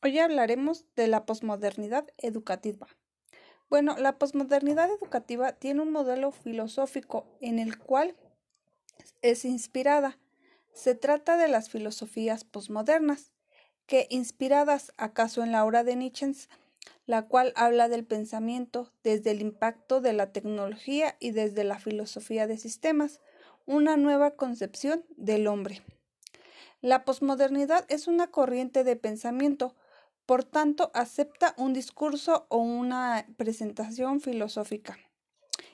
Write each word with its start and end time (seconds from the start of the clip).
Hoy 0.00 0.16
hablaremos 0.20 0.84
de 0.94 1.08
la 1.08 1.26
posmodernidad 1.26 2.06
educativa. 2.18 2.86
Bueno, 3.68 3.96
la 3.98 4.16
posmodernidad 4.16 4.88
educativa 4.92 5.54
tiene 5.54 5.82
un 5.82 5.90
modelo 5.90 6.30
filosófico 6.30 7.26
en 7.40 7.58
el 7.58 7.78
cual 7.78 8.14
es 9.22 9.44
inspirada. 9.44 10.16
Se 10.72 10.94
trata 10.94 11.36
de 11.36 11.48
las 11.48 11.68
filosofías 11.68 12.44
posmodernas, 12.44 13.32
que 13.86 14.06
inspiradas 14.08 14.92
acaso 14.98 15.42
en 15.42 15.50
la 15.50 15.64
obra 15.64 15.82
de 15.82 15.96
Nietzsche, 15.96 16.48
la 17.06 17.26
cual 17.26 17.52
habla 17.56 17.88
del 17.88 18.06
pensamiento 18.06 18.92
desde 19.02 19.32
el 19.32 19.40
impacto 19.40 20.00
de 20.00 20.12
la 20.12 20.30
tecnología 20.30 21.16
y 21.18 21.32
desde 21.32 21.64
la 21.64 21.80
filosofía 21.80 22.46
de 22.46 22.56
sistemas, 22.56 23.20
una 23.66 23.96
nueva 23.96 24.36
concepción 24.36 25.04
del 25.16 25.48
hombre. 25.48 25.82
La 26.82 27.04
posmodernidad 27.04 27.84
es 27.88 28.06
una 28.06 28.28
corriente 28.28 28.84
de 28.84 28.94
pensamiento 28.94 29.74
por 30.28 30.44
tanto, 30.44 30.90
acepta 30.92 31.54
un 31.56 31.72
discurso 31.72 32.44
o 32.50 32.58
una 32.58 33.26
presentación 33.38 34.20
filosófica. 34.20 34.98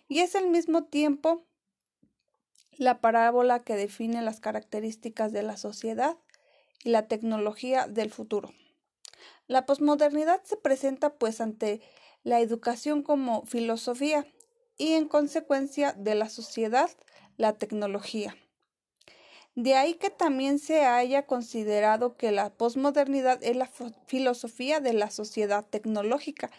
Y 0.07 0.21
es 0.21 0.37
al 0.37 0.49
mismo 0.49 0.85
tiempo 0.85 1.45
la 2.71 3.01
parábola 3.01 3.65
que 3.65 3.75
define 3.75 4.23
las 4.23 4.39
características 4.39 5.33
de 5.33 5.43
la 5.43 5.57
sociedad 5.57 6.17
y 6.85 6.91
la 6.91 7.09
tecnología 7.09 7.89
del 7.89 8.13
futuro. 8.13 8.55
La 9.49 9.67
posmodernidad 9.67 10.41
se 10.45 10.57
presenta 10.57 11.19
pues 11.19 11.41
ante 11.41 11.81
la 12.23 12.39
educación 12.39 13.03
como 13.03 13.45
filosofía 13.47 14.25
y 14.79 14.93
en 14.93 15.09
consecuencia 15.09 15.95
de 15.95 16.15
la 16.15 16.29
sociedad 16.29 16.91
la 17.37 17.55
tecnología. 17.55 18.37
De 19.57 19.77
ahí 19.77 19.95
que 19.95 20.11
también 20.11 20.59
se 20.59 20.85
haya 20.85 21.27
considerado 21.27 22.17
que 22.17 22.33
la 22.33 22.51
posmodernidad 22.51 23.43
es 23.43 23.57
la 23.57 23.71
filosofía 24.07 24.81
de 24.81 24.95
la 24.95 25.11
sociedad 25.11 25.65
tecnológica 25.65 26.51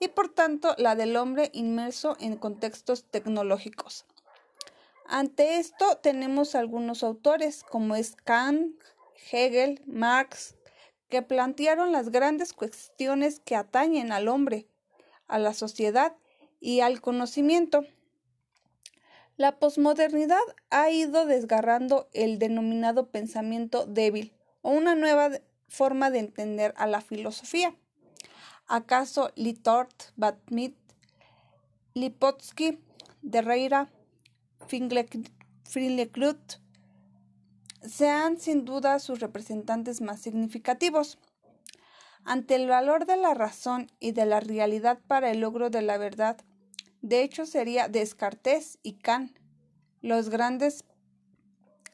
y 0.00 0.08
por 0.08 0.28
tanto 0.28 0.74
la 0.76 0.94
del 0.94 1.16
hombre 1.16 1.50
inmerso 1.54 2.16
en 2.20 2.36
contextos 2.36 3.04
tecnológicos. 3.04 4.04
Ante 5.06 5.56
esto 5.56 5.98
tenemos 6.02 6.54
algunos 6.54 7.02
autores 7.02 7.64
como 7.64 7.96
es 7.96 8.16
Kant, 8.16 8.76
Hegel, 9.30 9.82
Marx, 9.86 10.54
que 11.08 11.22
plantearon 11.22 11.92
las 11.92 12.10
grandes 12.10 12.52
cuestiones 12.52 13.40
que 13.40 13.56
atañen 13.56 14.12
al 14.12 14.28
hombre, 14.28 14.66
a 15.26 15.38
la 15.38 15.54
sociedad 15.54 16.16
y 16.60 16.80
al 16.80 17.00
conocimiento. 17.00 17.84
La 19.42 19.58
posmodernidad 19.58 20.38
ha 20.70 20.88
ido 20.90 21.26
desgarrando 21.26 22.08
el 22.12 22.38
denominado 22.38 23.10
pensamiento 23.10 23.86
débil 23.86 24.32
o 24.60 24.70
una 24.70 24.94
nueva 24.94 25.30
forma 25.66 26.10
de 26.12 26.20
entender 26.20 26.72
a 26.76 26.86
la 26.86 27.00
filosofía. 27.00 27.74
¿Acaso 28.68 29.32
Litort, 29.34 30.12
Batmit, 30.14 30.76
Lipotsky, 31.94 32.78
Derreira, 33.20 33.90
Finleclut 34.68 36.60
sean 37.82 38.38
sin 38.38 38.64
duda 38.64 39.00
sus 39.00 39.18
representantes 39.18 40.00
más 40.00 40.20
significativos? 40.20 41.18
Ante 42.22 42.54
el 42.54 42.68
valor 42.68 43.06
de 43.06 43.16
la 43.16 43.34
razón 43.34 43.90
y 43.98 44.12
de 44.12 44.24
la 44.24 44.38
realidad 44.38 45.00
para 45.08 45.32
el 45.32 45.40
logro 45.40 45.68
de 45.68 45.82
la 45.82 45.98
verdad, 45.98 46.36
de 47.02 47.22
hecho, 47.22 47.46
sería 47.46 47.88
Descartes 47.88 48.78
y 48.84 48.94
Kant 48.94 49.36
los 50.02 50.30
grandes 50.30 50.84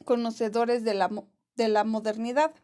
conocedores 0.05 0.85
de 0.85 0.93
la, 0.93 1.11
de 1.57 1.69
la 1.69 1.85
modernidad. 1.85 2.55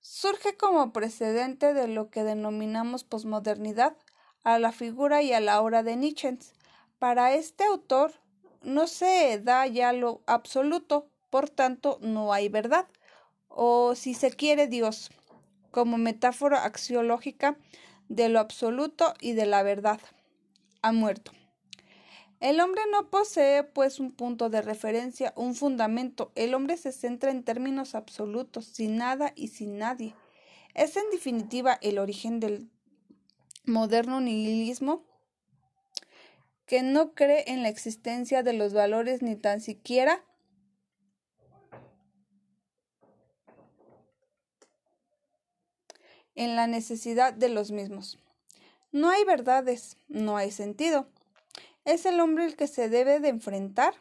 Surge 0.00 0.56
como 0.56 0.92
precedente 0.92 1.74
de 1.74 1.88
lo 1.88 2.10
que 2.10 2.22
denominamos 2.22 3.02
posmodernidad 3.02 3.96
a 4.44 4.60
la 4.60 4.70
figura 4.70 5.20
y 5.20 5.32
a 5.32 5.40
la 5.40 5.60
obra 5.60 5.82
de 5.82 5.96
Nietzsche. 5.96 6.38
Para 7.00 7.34
este 7.34 7.64
autor 7.64 8.12
no 8.62 8.86
se 8.86 9.40
da 9.40 9.66
ya 9.66 9.92
lo 9.92 10.22
absoluto, 10.26 11.10
por 11.28 11.50
tanto 11.50 11.98
no 12.00 12.32
hay 12.32 12.48
verdad, 12.48 12.86
o 13.48 13.96
si 13.96 14.14
se 14.14 14.30
quiere 14.30 14.68
Dios, 14.68 15.10
como 15.72 15.98
metáfora 15.98 16.64
axiológica 16.64 17.58
de 18.08 18.28
lo 18.28 18.38
absoluto 18.38 19.14
y 19.20 19.32
de 19.32 19.46
la 19.46 19.62
verdad 19.64 20.00
ha 20.82 20.92
muerto. 20.92 21.32
El 22.40 22.60
hombre 22.60 22.82
no 22.92 23.10
posee, 23.10 23.64
pues, 23.64 23.98
un 23.98 24.12
punto 24.12 24.48
de 24.48 24.62
referencia, 24.62 25.32
un 25.36 25.56
fundamento. 25.56 26.30
El 26.36 26.54
hombre 26.54 26.76
se 26.76 26.92
centra 26.92 27.32
en 27.32 27.42
términos 27.42 27.96
absolutos, 27.96 28.66
sin 28.66 28.96
nada 28.96 29.32
y 29.34 29.48
sin 29.48 29.78
nadie. 29.78 30.14
Es, 30.74 30.96
en 30.96 31.10
definitiva, 31.10 31.78
el 31.82 31.98
origen 31.98 32.38
del 32.38 32.70
moderno 33.64 34.20
nihilismo 34.20 35.04
que 36.66 36.82
no 36.82 37.14
cree 37.14 37.44
en 37.48 37.62
la 37.62 37.70
existencia 37.70 38.42
de 38.42 38.52
los 38.52 38.72
valores 38.72 39.22
ni 39.22 39.34
tan 39.34 39.60
siquiera 39.60 40.22
en 46.34 46.54
la 46.54 46.66
necesidad 46.66 47.32
de 47.32 47.48
los 47.48 47.72
mismos. 47.72 48.18
No 48.90 49.10
hay 49.10 49.22
verdades, 49.24 49.98
no 50.08 50.38
hay 50.38 50.50
sentido. 50.50 51.08
Es 51.84 52.06
el 52.06 52.20
hombre 52.20 52.46
el 52.46 52.56
que 52.56 52.66
se 52.66 52.88
debe 52.88 53.20
de 53.20 53.28
enfrentar 53.28 53.94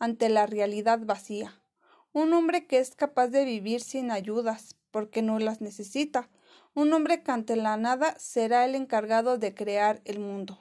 ante 0.00 0.28
la 0.28 0.46
realidad 0.46 0.98
vacía. 1.04 1.62
Un 2.12 2.32
hombre 2.32 2.66
que 2.66 2.78
es 2.78 2.96
capaz 2.96 3.28
de 3.28 3.44
vivir 3.44 3.82
sin 3.82 4.10
ayudas, 4.10 4.74
porque 4.90 5.22
no 5.22 5.38
las 5.38 5.60
necesita. 5.60 6.28
Un 6.74 6.92
hombre 6.92 7.22
que 7.22 7.30
ante 7.30 7.54
la 7.54 7.76
nada 7.76 8.18
será 8.18 8.64
el 8.64 8.74
encargado 8.74 9.38
de 9.38 9.54
crear 9.54 10.00
el 10.04 10.18
mundo. 10.18 10.58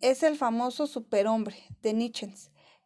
Es 0.00 0.22
el 0.22 0.36
famoso 0.36 0.86
superhombre 0.86 1.56
de 1.82 1.94
Nietzsche, 1.94 2.32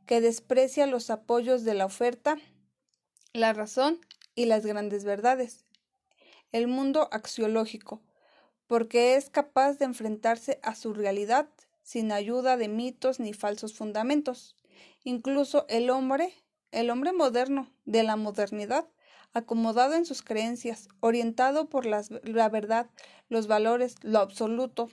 que 0.06 0.22
desprecia 0.22 0.86
los 0.86 1.10
apoyos 1.10 1.64
de 1.64 1.74
la 1.74 1.84
oferta, 1.84 2.38
la 3.34 3.52
razón 3.52 4.00
y 4.34 4.46
las 4.46 4.64
grandes 4.64 5.04
verdades. 5.04 5.66
El 6.52 6.66
mundo 6.66 7.08
axiológico, 7.12 8.00
porque 8.66 9.16
es 9.16 9.30
capaz 9.30 9.78
de 9.78 9.84
enfrentarse 9.84 10.58
a 10.62 10.74
su 10.74 10.92
realidad 10.92 11.48
sin 11.82 12.10
ayuda 12.12 12.56
de 12.56 12.68
mitos 12.68 13.20
ni 13.20 13.32
falsos 13.32 13.74
fundamentos. 13.74 14.56
Incluso 15.04 15.66
el 15.68 15.90
hombre, 15.90 16.32
el 16.72 16.90
hombre 16.90 17.12
moderno 17.12 17.70
de 17.84 18.02
la 18.02 18.16
modernidad, 18.16 18.88
acomodado 19.32 19.94
en 19.94 20.04
sus 20.04 20.22
creencias, 20.22 20.88
orientado 21.00 21.68
por 21.68 21.86
la 21.86 22.48
verdad, 22.48 22.90
los 23.28 23.46
valores, 23.46 23.96
lo 24.02 24.18
absoluto, 24.18 24.88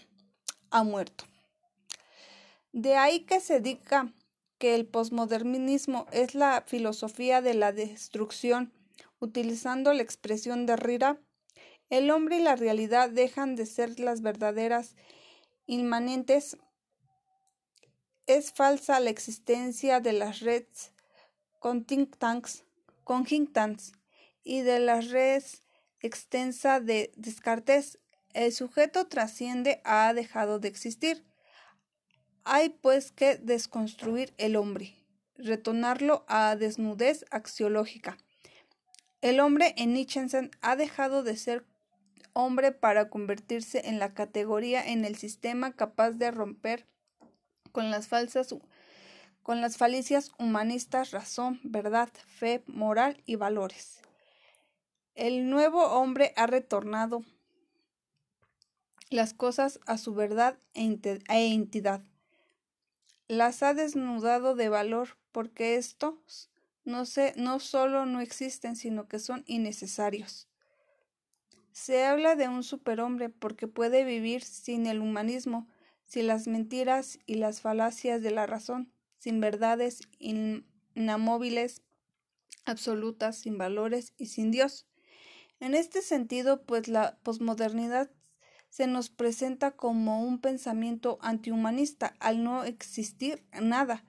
ha 0.70 0.84
muerto. 0.84 1.26
De 2.74 2.96
ahí 2.96 3.22
que 3.22 3.40
se 3.40 3.60
diga 3.60 4.12
que 4.58 4.76
el 4.76 4.86
posmodernismo 4.86 6.08
es 6.12 6.36
la 6.36 6.64
filosofía 6.68 7.42
de 7.42 7.54
la 7.54 7.72
destrucción, 7.72 8.72
utilizando 9.20 9.94
la 9.94 10.04
expresión 10.04 10.66
de 10.66 10.76
Rira 10.76 11.20
el 11.94 12.10
hombre 12.10 12.38
y 12.38 12.42
la 12.42 12.56
realidad 12.56 13.12
dejan 13.12 13.56
de 13.56 13.68
ser 13.68 14.00
las 14.00 14.24
verdaderas 14.24 14.96
inmanentes. 15.68 16.58
Es 18.26 18.52
falsa 18.52 19.00
la 19.00 19.12
existencia 19.12 20.00
de 20.00 20.14
las 20.14 20.40
redes 20.40 20.92
con 21.60 21.86
think 21.86 22.18
tanks, 22.18 22.64
con 23.04 23.28
y 24.44 24.62
de 24.62 24.80
las 24.80 25.12
redes 25.12 25.62
extensa 26.00 26.80
de 26.80 27.12
Descartes. 27.16 28.00
El 28.34 28.52
sujeto 28.54 29.06
trasciende 29.06 29.80
ha 29.84 30.16
dejado 30.16 30.58
de 30.58 30.70
existir. 30.70 31.24
Hay 32.44 32.70
pues 32.70 33.12
que 33.12 33.36
desconstruir 33.36 34.34
el 34.40 34.56
hombre, 34.56 34.96
retornarlo 35.36 36.26
a 36.28 36.56
desnudez 36.56 37.24
axiológica. 37.30 38.18
El 39.22 39.40
hombre 39.40 39.76
en 39.78 39.94
Nietzsche 39.94 40.50
ha 40.62 40.76
dejado 40.76 41.22
de 41.22 41.38
ser 41.38 41.64
hombre 42.34 42.72
para 42.72 43.10
convertirse 43.10 43.88
en 43.88 44.00
la 44.00 44.14
categoría 44.14 44.86
en 44.86 45.06
el 45.06 45.16
sistema 45.16 45.74
capaz 45.74 46.12
de 46.12 46.32
romper 46.32 46.88
con 47.72 47.92
las 47.92 48.08
falsas 48.08 48.54
con 49.44 49.62
las 49.62 49.78
falicias 49.78 50.32
humanistas 50.40 51.12
razón, 51.12 51.60
verdad, 51.64 52.10
fe, 52.28 52.64
moral 52.66 53.22
y 53.26 53.36
valores. 53.36 54.02
El 55.16 55.50
nuevo 55.50 55.84
hombre 55.86 56.34
ha 56.38 56.48
retornado 56.48 57.24
las 59.10 59.34
cosas 59.34 59.80
a 59.86 59.98
su 59.98 60.16
verdad 60.16 60.58
e, 60.74 60.98
e 61.30 61.54
entidad. 61.54 62.02
Las 63.28 63.64
ha 63.64 63.74
desnudado 63.74 64.56
de 64.56 64.70
valor 64.70 65.18
porque 65.32 65.76
estos 65.76 66.50
no, 66.86 67.06
se, 67.06 67.34
no 67.36 67.60
solo 67.60 68.06
no 68.06 68.22
existen, 68.22 68.76
sino 68.76 69.08
que 69.08 69.20
son 69.20 69.44
innecesarios. 69.46 70.48
Se 71.74 72.06
habla 72.06 72.36
de 72.36 72.48
un 72.48 72.62
superhombre 72.62 73.30
porque 73.30 73.68
puede 73.68 74.06
vivir 74.06 74.44
sin 74.44 74.86
el 74.86 75.02
humanismo, 75.02 75.68
sin 76.06 76.28
las 76.28 76.48
mentiras 76.48 77.18
y 77.26 77.36
las 77.36 77.62
falacias 77.62 78.22
de 78.22 78.30
la 78.30 78.46
razón, 78.46 78.94
sin 79.18 79.40
verdades 79.40 80.02
inamovibles, 80.20 81.82
absolutas, 82.66 83.38
sin 83.40 83.58
valores 83.58 84.14
y 84.18 84.28
sin 84.28 84.52
Dios. 84.52 84.86
En 85.60 85.74
este 85.74 86.04
sentido, 86.04 86.64
pues 86.64 86.88
la 86.88 87.18
posmodernidad 87.24 88.12
se 88.70 88.86
nos 88.86 89.10
presenta 89.10 89.72
como 89.72 90.24
un 90.24 90.40
pensamiento 90.40 91.18
antihumanista 91.22 92.16
al 92.20 92.44
no 92.44 92.66
existir 92.66 93.44
nada. 93.62 94.06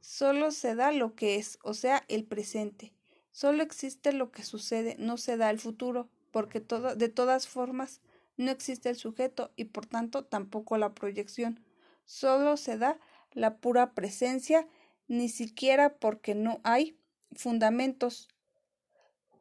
Solo 0.00 0.52
se 0.52 0.76
da 0.76 0.92
lo 0.92 1.16
que 1.16 1.34
es, 1.34 1.58
o 1.64 1.74
sea, 1.74 2.04
el 2.06 2.24
presente. 2.24 2.94
Solo 3.32 3.64
existe 3.64 4.12
lo 4.12 4.30
que 4.30 4.44
sucede, 4.44 4.94
no 5.00 5.16
se 5.16 5.36
da 5.36 5.50
el 5.50 5.58
futuro, 5.58 6.10
porque 6.38 6.60
de 6.60 7.08
todas 7.08 7.48
formas 7.48 8.00
no 8.36 8.52
existe 8.52 8.88
el 8.88 8.94
sujeto 8.94 9.50
y 9.56 9.64
por 9.64 9.86
tanto 9.86 10.24
tampoco 10.24 10.78
la 10.78 10.94
proyección. 10.94 11.58
Solo 12.04 12.56
se 12.56 12.78
da 12.78 12.96
la 13.32 13.56
pura 13.56 13.92
presencia, 13.92 14.68
ni 15.08 15.30
siquiera 15.30 15.96
porque 15.96 16.36
no 16.36 16.60
hay 16.62 16.96
fundamentos, 17.32 18.28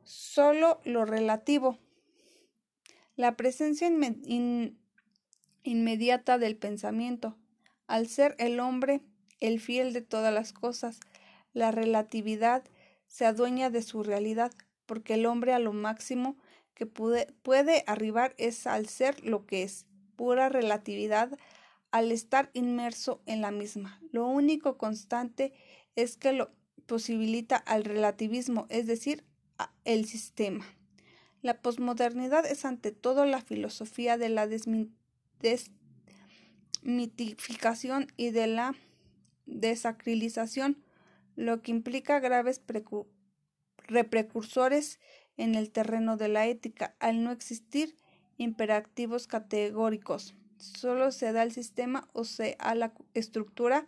solo 0.06 0.82
lo 0.86 1.06
relativo. 1.06 1.78
La 3.16 3.38
presencia 3.38 3.92
inmediata 5.62 6.40
del 6.40 6.58
pensamiento, 6.58 7.38
al 7.86 8.08
ser 8.08 8.36
el 8.40 8.60
hombre 8.60 9.04
el 9.40 9.60
fiel 9.60 9.94
de 9.94 10.02
todas 10.02 10.34
las 10.34 10.52
cosas, 10.52 11.00
la 11.54 11.70
relatividad 11.70 12.64
se 13.06 13.28
adueña 13.28 13.70
de 13.70 13.84
su 13.84 14.02
realidad, 14.02 14.52
porque 14.88 15.14
el 15.14 15.28
hombre 15.28 15.54
a 15.54 15.60
lo 15.60 15.74
máximo 15.74 16.38
que 16.78 16.86
puede, 16.86 17.34
puede 17.42 17.84
arribar 17.88 18.36
es 18.38 18.68
al 18.68 18.88
ser 18.88 19.26
lo 19.26 19.48
que 19.48 19.64
es, 19.64 19.88
pura 20.16 20.48
relatividad, 20.48 21.36
al 21.90 22.12
estar 22.12 22.52
inmerso 22.54 23.20
en 23.26 23.42
la 23.42 23.50
misma. 23.50 24.00
Lo 24.12 24.28
único 24.28 24.78
constante 24.78 25.54
es 25.96 26.18
que 26.18 26.34
lo 26.34 26.52
posibilita 26.86 27.56
al 27.56 27.84
relativismo, 27.84 28.68
es 28.70 28.86
decir, 28.86 29.24
el 29.86 30.06
sistema. 30.06 30.68
La 31.42 31.64
posmodernidad 31.64 32.46
es 32.46 32.64
ante 32.64 32.92
todo 32.92 33.26
la 33.26 33.42
filosofía 33.42 34.20
de 34.20 34.30
la 34.30 34.46
desmitificación 36.86 38.06
y 38.18 38.30
de 38.30 38.46
la 38.46 38.76
desacrilización, 39.48 40.84
lo 41.36 41.64
que 41.64 41.72
implica 41.72 42.20
graves 42.20 42.62
reprecursores 43.88 45.00
en 45.38 45.56
el 45.56 45.72
terreno 45.72 46.18
de 46.18 46.28
la 46.28 46.48
ética, 46.48 46.96
al 47.00 47.24
no 47.24 47.32
existir 47.32 47.96
imperativos 48.38 49.28
categóricos. 49.28 50.36
Solo 50.58 51.12
se 51.12 51.32
da 51.32 51.44
el 51.44 51.52
sistema 51.52 52.08
o 52.14 52.24
se 52.24 52.58
da 52.60 52.76
la 52.76 52.94
estructura 53.14 53.88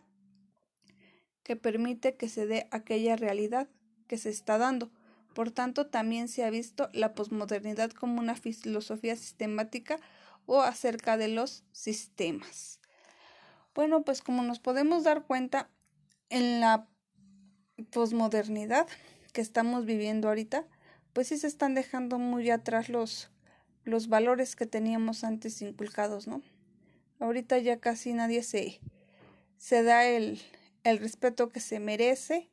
que 1.44 1.56
permite 1.56 2.16
que 2.16 2.30
se 2.30 2.46
dé 2.46 2.68
aquella 2.72 3.16
realidad 3.16 3.68
que 4.08 4.18
se 4.18 4.30
está 4.30 4.58
dando. 4.58 4.92
Por 5.34 5.52
tanto, 5.52 5.88
también 5.88 6.28
se 6.28 6.44
ha 6.44 6.50
visto 6.50 6.90
la 6.94 7.14
posmodernidad 7.14 7.92
como 7.92 8.20
una 8.20 8.36
filosofía 8.36 9.16
sistemática 9.16 10.00
o 10.46 10.62
acerca 10.62 11.18
de 11.18 11.28
los 11.28 11.64
sistemas. 11.72 12.80
Bueno, 13.74 14.04
pues 14.04 14.22
como 14.22 14.44
nos 14.44 14.60
podemos 14.60 15.04
dar 15.04 15.26
cuenta 15.26 15.70
en 16.30 16.60
la 16.60 16.88
posmodernidad 17.92 18.88
que 19.32 19.42
estamos 19.42 19.86
viviendo 19.86 20.28
ahorita, 20.28 20.68
pues 21.20 21.28
sí 21.28 21.38
se 21.38 21.48
están 21.48 21.76
dejando 21.76 22.18
muy 22.18 22.50
atrás 22.50 22.88
los, 22.88 23.30
los 23.84 24.08
valores 24.08 24.56
que 24.56 24.66
teníamos 24.66 25.26
antes 25.26 25.62
inculcados, 25.62 26.30
¿no? 26.30 26.42
Ahorita 27.20 27.58
ya 27.58 27.82
casi 27.82 28.14
nadie 28.14 28.42
se, 28.42 28.80
se 29.58 29.84
da 29.84 30.06
el, 30.06 30.42
el 30.86 30.98
respeto 30.98 31.50
que 31.50 31.60
se 31.60 31.82
merece 31.82 32.50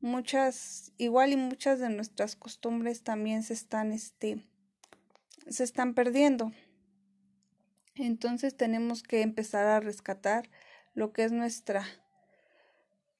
muchas, 0.00 0.92
igual 0.96 1.34
y 1.34 1.36
muchas 1.36 1.80
de 1.80 1.90
nuestras 1.90 2.34
costumbres 2.34 3.02
también 3.02 3.42
se 3.42 3.52
están, 3.52 3.92
este, 3.92 4.42
se 5.46 5.62
están 5.62 5.92
perdiendo. 5.92 6.50
Entonces 7.94 8.56
tenemos 8.56 9.02
que 9.02 9.20
empezar 9.20 9.66
a 9.66 9.80
rescatar 9.80 10.48
lo 10.94 11.12
que 11.12 11.24
es 11.24 11.32
nuestra, 11.32 11.84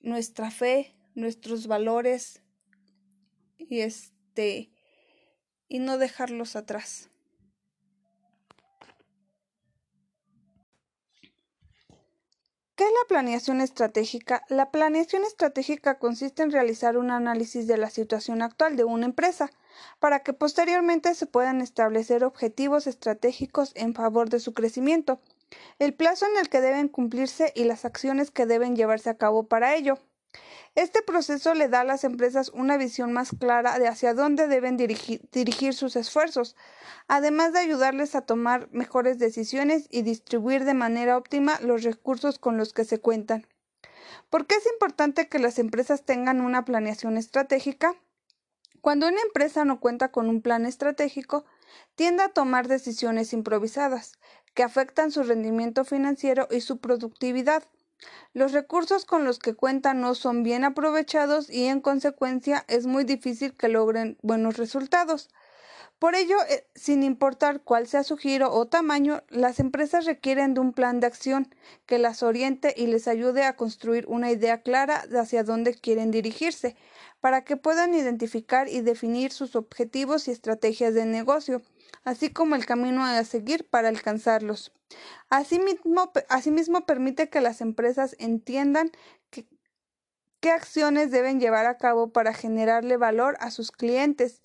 nuestra 0.00 0.50
fe, 0.50 0.96
nuestros 1.14 1.66
valores 1.66 2.40
y 3.58 3.80
este, 3.80 4.21
y 5.69 5.79
no 5.79 5.99
dejarlos 5.99 6.56
atrás. 6.56 7.08
¿Qué 12.75 12.84
es 12.84 12.90
la 12.90 13.08
planeación 13.08 13.61
estratégica? 13.61 14.43
La 14.49 14.70
planeación 14.70 15.25
estratégica 15.25 15.99
consiste 15.99 16.43
en 16.43 16.50
realizar 16.50 16.96
un 16.96 17.11
análisis 17.11 17.67
de 17.67 17.76
la 17.76 17.90
situación 17.90 18.43
actual 18.43 18.76
de 18.76 18.84
una 18.84 19.05
empresa 19.05 19.50
para 20.00 20.20
que 20.20 20.32
posteriormente 20.32 21.14
se 21.14 21.26
puedan 21.26 21.61
establecer 21.61 22.25
objetivos 22.25 22.87
estratégicos 22.87 23.73
en 23.75 23.94
favor 23.94 24.31
de 24.31 24.40
su 24.40 24.55
crecimiento, 24.55 25.20
el 25.79 25.94
plazo 25.94 26.26
en 26.26 26.38
el 26.38 26.49
que 26.49 26.61
deben 26.61 26.88
cumplirse 26.88 27.52
y 27.55 27.64
las 27.64 27.84
acciones 27.84 28.31
que 28.31 28.46
deben 28.46 28.75
llevarse 28.75 29.11
a 29.11 29.19
cabo 29.19 29.44
para 29.44 29.76
ello. 29.76 29.99
Este 30.75 31.02
proceso 31.02 31.52
le 31.52 31.69
da 31.69 31.81
a 31.81 31.84
las 31.84 32.02
empresas 32.05 32.49
una 32.49 32.79
visión 32.79 33.12
más 33.12 33.31
clara 33.38 33.79
de 33.79 33.88
hacia 33.88 34.14
dónde 34.14 34.49
deben 34.49 34.79
dirigir, 34.79 35.75
sus 35.75 35.96
esfuerzos, 35.96 36.56
además 37.08 37.52
de 37.52 37.58
ayudarles 37.58 38.14
a 38.14 38.23
tomar 38.23 38.70
mejores 38.73 39.19
decisiones 39.19 39.87
y 39.90 40.00
distribuir 40.00 40.64
de 40.64 40.73
manera 40.73 41.19
óptima 41.19 41.61
los 41.61 41.82
recursos 41.82 42.38
con 42.38 42.56
los 42.56 42.73
que 42.73 42.84
se 42.84 43.00
cuentan. 43.00 43.46
¿Por 44.31 44.46
qué 44.46 44.55
es 44.55 44.67
importante 44.67 45.29
que 45.29 45.38
las 45.38 45.58
empresas 45.58 46.05
tengan 46.05 46.40
una 46.40 46.64
planeación 46.64 47.19
estratégica? 47.19 47.94
Cuando 48.81 49.08
una 49.08 49.20
empresa 49.20 49.67
no 49.67 49.79
cuenta 49.79 50.11
con 50.11 50.29
un 50.29 50.40
plan 50.40 50.64
estratégico, 50.64 51.44
tiende 51.94 52.23
a 52.23 52.31
tomar 52.31 52.67
decisiones 52.67 53.34
improvisadas, 53.34 54.19
que 54.55 54.62
afectan 54.62 55.11
su 55.11 55.23
rendimiento 55.23 55.84
financiero 55.84 56.49
y 56.50 56.62
su 56.62 56.79
productividad. 56.79 57.64
Los 58.34 58.52
recursos 58.52 59.04
con 59.04 59.25
los 59.25 59.38
que 59.38 59.54
cuentan 59.54 60.00
no 60.00 60.14
son 60.14 60.43
bien 60.43 60.64
aprovechados 60.64 61.50
y 61.50 61.66
en 61.66 61.81
consecuencia 61.81 62.64
es 62.69 62.87
muy 62.87 63.04
difícil 63.04 63.54
que 63.54 63.69
logren 63.69 64.19
buenos 64.22 64.56
resultados. 64.56 65.28
Por 66.02 66.16
ello, 66.16 66.37
eh, 66.49 66.66
sin 66.75 67.04
importar 67.04 67.60
cuál 67.62 67.87
sea 67.87 68.02
su 68.02 68.16
giro 68.16 68.52
o 68.52 68.66
tamaño, 68.66 69.22
las 69.28 69.60
empresas 69.60 70.04
requieren 70.04 70.52
de 70.52 70.58
un 70.58 70.72
plan 70.72 70.99
de 70.99 71.06
acción 71.06 71.54
que 71.87 71.99
las 71.99 72.25
oriente 72.25 72.75
y 72.76 72.88
les 72.88 73.06
ayude 73.06 73.44
a 73.44 73.54
construir 73.54 74.06
una 74.08 74.32
idea 74.32 74.62
clara 74.62 75.06
de 75.06 75.20
hacia 75.20 75.44
dónde 75.44 75.76
quieren 75.76 76.10
dirigirse, 76.10 76.75
para 77.20 77.44
que 77.44 77.56
puedan 77.56 77.94
identificar 77.94 78.66
y 78.69 78.81
definir 78.81 79.31
sus 79.31 79.55
objetivos 79.55 80.26
y 80.26 80.32
estrategias 80.32 80.93
de 80.93 81.06
negocio, 81.06 81.62
así 82.05 82.31
como 82.31 82.55
el 82.55 82.67
camino 82.67 83.05
a 83.05 83.22
seguir 83.25 83.69
para 83.69 83.89
alcanzarlos. 83.89 84.72
Asimismo, 85.31 86.13
asimismo 86.29 86.87
permite 86.87 87.29
que 87.29 87.41
las 87.41 87.61
empresas 87.61 88.17
entiendan 88.19 88.91
qué 89.31 90.51
acciones 90.51 91.11
deben 91.11 91.41
llevar 91.41 91.67
a 91.67 91.79
cabo 91.79 92.13
para 92.13 92.34
generarle 92.34 92.96
valor 92.96 93.37
a 93.41 93.51
sus 93.51 93.70
clientes, 93.70 94.43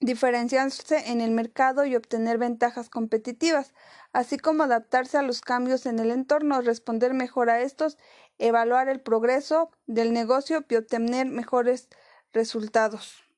diferenciarse 0.00 1.10
en 1.10 1.20
el 1.20 1.30
mercado 1.30 1.84
y 1.84 1.94
obtener 1.94 2.38
ventajas 2.38 2.88
competitivas, 2.88 3.72
así 4.12 4.38
como 4.38 4.64
adaptarse 4.64 5.18
a 5.18 5.22
los 5.22 5.42
cambios 5.42 5.86
en 5.86 6.00
el 6.00 6.10
entorno, 6.10 6.60
responder 6.60 7.14
mejor 7.14 7.50
a 7.50 7.60
estos, 7.60 7.98
evaluar 8.38 8.88
el 8.88 9.00
progreso 9.00 9.70
del 9.86 10.12
negocio 10.12 10.64
y 10.68 10.74
obtener 10.76 11.26
mejores 11.26 11.88
resultados. 12.32 13.29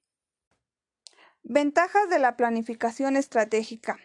Ventajas 1.45 2.09
de 2.09 2.21
la 2.21 2.37
planificación 2.37 3.17
estratégica. 3.17 3.99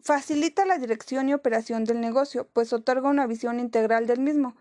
Facilita 0.00 0.66
la 0.66 0.78
dirección 0.78 1.28
y 1.28 1.34
operación 1.34 1.84
del 1.84 2.00
negocio, 2.00 2.48
pues 2.52 2.72
otorga 2.72 3.08
una 3.08 3.28
visión 3.28 3.60
integral 3.60 4.08
del 4.08 4.18
mismo. 4.18 4.56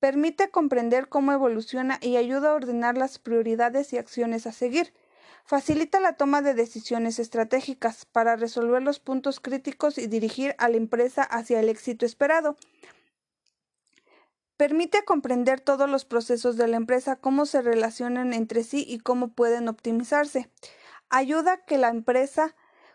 Permite 0.00 0.50
comprender 0.50 1.10
cómo 1.10 1.32
evoluciona 1.32 1.98
y 2.00 2.16
ayuda 2.16 2.50
a 2.50 2.54
ordenar 2.54 2.96
las 2.96 3.18
prioridades 3.18 3.92
y 3.92 3.98
acciones 3.98 4.46
a 4.46 4.52
seguir. 4.52 4.94
Facilita 5.44 6.00
la 6.00 6.14
toma 6.14 6.40
de 6.40 6.54
decisiones 6.54 7.18
estratégicas 7.18 8.06
para 8.06 8.36
resolver 8.36 8.82
los 8.82 8.98
puntos 8.98 9.38
críticos 9.38 9.98
y 9.98 10.06
dirigir 10.06 10.54
a 10.56 10.70
la 10.70 10.78
empresa 10.78 11.22
hacia 11.22 11.60
el 11.60 11.68
éxito 11.68 12.06
esperado. 12.06 12.56
Permite 14.56 15.04
comprender 15.04 15.60
todos 15.60 15.88
los 15.88 16.06
procesos 16.06 16.56
de 16.56 16.66
la 16.66 16.78
empresa, 16.78 17.16
cómo 17.16 17.44
se 17.44 17.60
relacionan 17.60 18.32
entre 18.32 18.64
sí 18.64 18.86
y 18.88 19.00
cómo 19.00 19.28
pueden 19.28 19.68
optimizarse 19.68 20.50
ayuda 21.10 21.52
a 21.52 21.64
que 21.64 21.78
la 21.78 21.88
empresa 21.88 22.54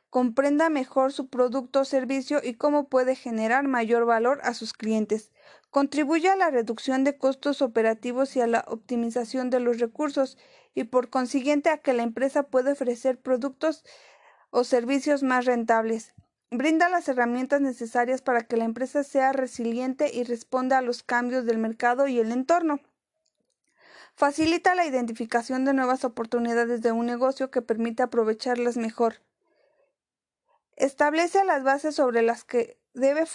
comprenda 0.10 0.70
mejor 0.70 1.12
su 1.12 1.28
producto 1.28 1.82
o 1.82 1.86
servicio 1.86 2.40
y 2.44 2.54
cómo 2.54 2.88
puede 2.88 3.16
generar 3.16 3.68
mayor 3.68 4.06
valor 4.06 4.40
a 4.44 4.54
sus 4.54 4.74
clientes. 4.74 5.32
Contribuye 5.72 6.30
a 6.30 6.36
la 6.36 6.52
reducción 6.52 7.04
de 7.04 7.18
costos 7.18 7.64
operativos 7.64 8.36
y 8.36 8.42
a 8.42 8.48
la 8.48 8.64
optimización 8.68 9.50
de 9.50 9.60
los 9.60 9.80
recursos 9.80 10.38
y 10.76 10.84
por 10.84 11.10
consiguiente 11.10 11.72
a 11.72 11.80
que 11.80 11.94
la 11.94 12.04
empresa 12.04 12.44
pueda 12.44 12.74
ofrecer 12.74 13.20
productos 13.20 13.84
o 14.52 14.64
servicios 14.64 15.24
más 15.24 15.46
rentables. 15.46 16.14
Brinda 16.52 16.90
las 16.90 17.08
herramientas 17.08 17.62
necesarias 17.62 18.22
para 18.22 18.42
que 18.42 18.58
la 18.58 18.66
empresa 18.66 19.04
sea 19.04 19.34
resiliente 19.34 20.12
y 20.14 20.24
responda 20.24 20.78
a 20.78 20.84
los 20.84 21.02
cambios 21.02 21.46
del 21.46 21.58
mercado 21.58 22.08
y 22.08 22.20
el 22.20 22.32
entorno. 22.32 22.80
Facilita 24.16 24.76
la 24.76 24.86
identificación 24.86 25.66
de 25.66 25.74
nuevas 25.74 26.06
oportunidades 26.06 26.82
de 26.82 26.92
un 26.92 27.06
negocio 27.06 27.50
que 27.50 27.64
permite 27.64 28.04
aprovecharlas 28.04 28.78
mejor. 28.78 29.22
Establece 30.76 31.44
las 31.46 31.64
bases 31.64 31.96
sobre 31.96 32.22
las 32.22 32.44
que 32.44 32.78
debe, 32.94 33.26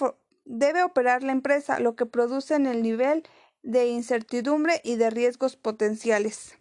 debe 0.44 0.82
operar 0.84 1.22
la 1.22 1.32
empresa, 1.32 1.80
lo 1.80 1.96
que 1.96 2.06
produce 2.06 2.54
en 2.54 2.66
el 2.66 2.82
nivel 2.82 3.24
de 3.62 3.88
incertidumbre 3.88 4.80
y 4.84 4.96
de 4.96 5.10
riesgos 5.10 5.56
potenciales. 5.56 6.56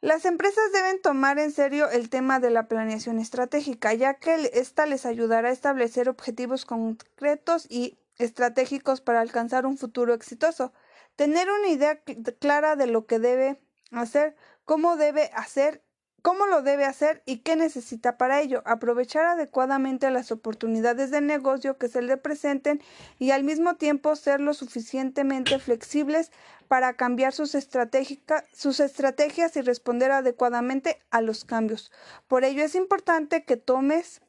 Las 0.00 0.26
empresas 0.26 0.72
deben 0.72 1.02
tomar 1.02 1.40
en 1.40 1.50
serio 1.50 1.90
el 1.90 2.08
tema 2.08 2.38
de 2.38 2.50
la 2.50 2.68
planeación 2.68 3.18
estratégica, 3.18 3.94
ya 3.94 4.14
que 4.14 4.50
esta 4.52 4.86
les 4.86 5.04
ayudará 5.06 5.48
a 5.48 5.52
establecer 5.52 6.08
objetivos 6.08 6.64
concretos 6.64 7.66
y 7.68 7.98
estratégicos 8.18 9.00
para 9.00 9.20
alcanzar 9.20 9.66
un 9.66 9.78
futuro 9.78 10.14
exitoso. 10.14 10.72
Tener 11.16 11.48
una 11.50 11.68
idea 11.68 12.00
clara 12.38 12.76
de 12.76 12.86
lo 12.86 13.06
que 13.06 13.18
debe 13.18 13.60
hacer, 13.90 14.36
cómo 14.64 14.96
debe 14.96 15.30
hacer 15.34 15.82
cómo 16.22 16.46
lo 16.46 16.62
debe 16.62 16.84
hacer 16.84 17.22
y 17.26 17.38
qué 17.38 17.56
necesita 17.56 18.18
para 18.18 18.40
ello, 18.40 18.62
aprovechar 18.66 19.24
adecuadamente 19.24 20.10
las 20.10 20.32
oportunidades 20.32 21.10
de 21.10 21.20
negocio 21.20 21.78
que 21.78 21.88
se 21.88 22.02
le 22.02 22.16
presenten 22.16 22.82
y 23.18 23.30
al 23.30 23.44
mismo 23.44 23.76
tiempo 23.76 24.16
ser 24.16 24.40
lo 24.40 24.54
suficientemente 24.54 25.58
flexibles 25.58 26.30
para 26.66 26.94
cambiar 26.94 27.32
sus, 27.32 27.56
sus 28.52 28.80
estrategias 28.80 29.56
y 29.56 29.62
responder 29.62 30.10
adecuadamente 30.10 31.00
a 31.10 31.20
los 31.20 31.44
cambios. 31.44 31.90
Por 32.26 32.44
ello 32.44 32.62
es 32.62 32.74
importante 32.74 33.44
que 33.44 33.56
tomes 33.56 34.20